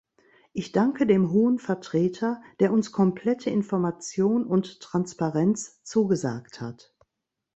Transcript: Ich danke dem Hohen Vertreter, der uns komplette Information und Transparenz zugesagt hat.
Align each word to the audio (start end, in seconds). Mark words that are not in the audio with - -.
Ich 0.51 0.71
danke 0.71 1.05
dem 1.05 1.31
Hohen 1.31 1.59
Vertreter, 1.59 2.41
der 2.59 2.73
uns 2.73 2.91
komplette 2.91 3.51
Information 3.51 4.47
und 4.47 4.79
Transparenz 4.81 5.83
zugesagt 5.83 6.59
hat. 6.59 6.95